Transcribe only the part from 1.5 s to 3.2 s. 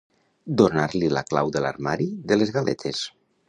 de l'armari de les galetes.